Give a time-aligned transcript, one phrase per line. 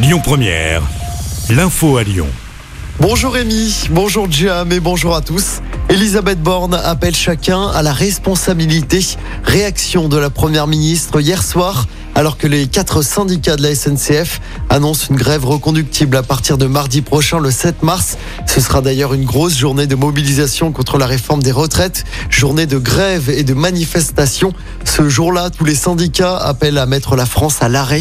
[0.00, 0.82] Lyon Première,
[1.50, 2.28] l'info à Lyon.
[3.00, 5.60] Bonjour Rémi, bonjour Jam et bonjour à tous.
[5.88, 9.00] Elisabeth Borne appelle chacun à la responsabilité.
[9.42, 11.86] Réaction de la Première ministre hier soir
[12.18, 14.40] alors que les quatre syndicats de la SNCF
[14.70, 18.18] annoncent une grève reconductible à partir de mardi prochain, le 7 mars.
[18.48, 22.78] Ce sera d'ailleurs une grosse journée de mobilisation contre la réforme des retraites, journée de
[22.78, 24.54] grève et de manifestation.
[24.84, 28.00] Ce jour-là, tous les syndicats appellent à mettre la France à l'arrêt.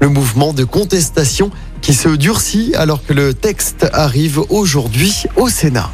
[0.00, 1.50] Le mouvement de contestation
[1.82, 5.90] qui se durcit alors que le texte arrive aujourd'hui au Sénat.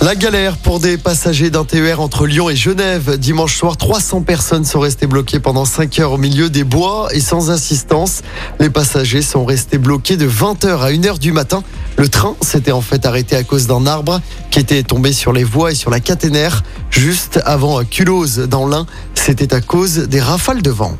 [0.00, 3.18] La galère pour des passagers d'un TER entre Lyon et Genève.
[3.18, 7.18] Dimanche soir, 300 personnes sont restées bloquées pendant 5 heures au milieu des bois et
[7.20, 8.22] sans assistance.
[8.60, 11.64] Les passagers sont restés bloqués de 20h à 1h du matin.
[11.96, 14.20] Le train s'était en fait arrêté à cause d'un arbre
[14.52, 18.86] qui était tombé sur les voies et sur la caténaire juste avant Culose dans l'Ain.
[19.16, 20.96] C'était à cause des rafales de vent.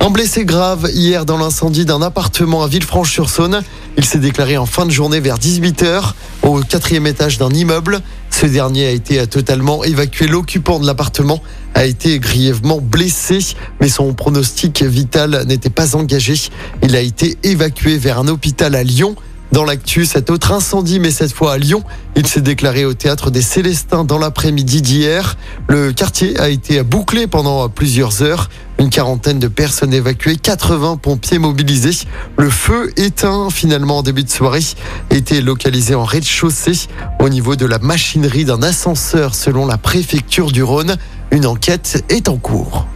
[0.00, 3.62] Un blessé grave hier dans l'incendie d'un appartement à Villefranche-sur-Saône.
[3.96, 8.00] Il s'est déclaré en fin de journée vers 18h au quatrième étage d'un immeuble.
[8.30, 10.26] Ce dernier a été totalement évacué.
[10.26, 11.42] L'occupant de l'appartement
[11.74, 13.38] a été grièvement blessé,
[13.80, 16.34] mais son pronostic vital n'était pas engagé.
[16.82, 19.16] Il a été évacué vers un hôpital à Lyon.
[19.54, 21.84] Dans l'actu, cet autre incendie, mais cette fois à Lyon,
[22.16, 25.36] il s'est déclaré au théâtre des Célestins dans l'après-midi d'hier.
[25.68, 28.50] Le quartier a été bouclé pendant plusieurs heures.
[28.80, 32.04] Une quarantaine de personnes évacuées, 80 pompiers mobilisés.
[32.36, 34.64] Le feu éteint finalement en début de soirée
[35.10, 36.88] était localisé en rez-de-chaussée
[37.20, 40.96] au niveau de la machinerie d'un ascenseur selon la préfecture du Rhône.
[41.30, 42.88] Une enquête est en cours.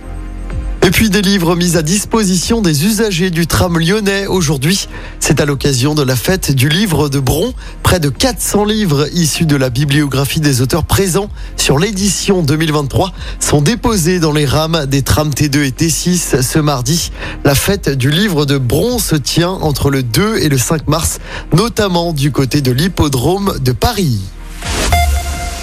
[0.88, 4.88] Et puis des livres mis à disposition des usagers du tram lyonnais aujourd'hui.
[5.20, 7.52] C'est à l'occasion de la fête du livre de Bron.
[7.82, 13.60] Près de 400 livres issus de la bibliographie des auteurs présents sur l'édition 2023 sont
[13.60, 17.12] déposés dans les rames des trams T2 et T6 ce mardi.
[17.44, 21.18] La fête du livre de Bron se tient entre le 2 et le 5 mars,
[21.52, 24.20] notamment du côté de l'hippodrome de Paris.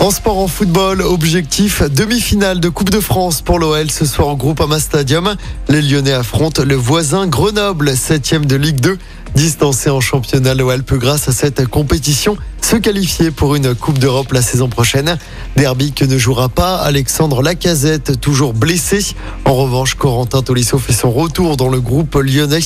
[0.06, 4.36] En sport, en football, objectif demi-finale de Coupe de France pour l'OL ce soir en
[4.36, 5.34] groupe Ama Stadium.
[5.68, 9.00] Les Lyonnais affrontent le voisin Grenoble, 7 de Ligue 2.
[9.34, 14.32] Distancé en championnat, l'OL peut grâce à cette compétition se qualifier pour une Coupe d'Europe
[14.32, 15.20] la saison prochaine.
[15.56, 19.06] Derby que ne jouera pas Alexandre Lacazette, toujours blessé.
[19.46, 22.62] En revanche, Corentin Tolisso fait son retour dans le groupe lyonnais.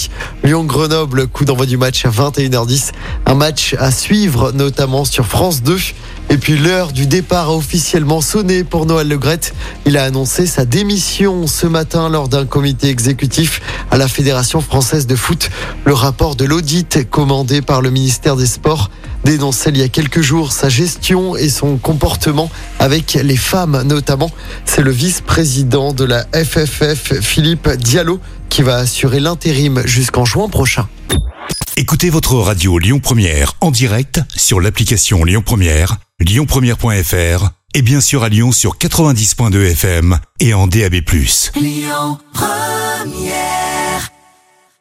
[0.46, 2.92] Lyon-Grenoble, coup d'envoi du match à 21h10.
[3.26, 5.78] Un match à suivre, notamment sur France 2.
[6.30, 9.54] Et puis l'heure du départ a officiellement sonné pour Noël Legrette.
[9.86, 13.60] Il a annoncé sa démission ce matin lors d'un comité exécutif
[13.92, 15.50] à la Fédération française de foot.
[15.84, 18.90] Le rapport de l'audit commandé par le ministère des Sports
[19.24, 22.50] dénonçait il y a quelques jours sa gestion et son comportement
[22.80, 24.32] avec les femmes notamment.
[24.66, 28.20] C'est le vice-président de la FFF, Philippe Diallo,
[28.50, 30.88] qui va assurer l'intérim jusqu'en juin prochain.
[31.78, 38.24] Écoutez votre radio Lyon Première en direct sur l'application Lyon Première, lyonpremière.fr et bien sûr
[38.24, 40.96] à Lyon sur 90.2 FM et en DAB+.
[41.56, 43.59] Lyon Première